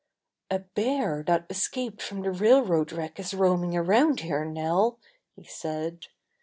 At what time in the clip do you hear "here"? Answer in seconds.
4.21-4.43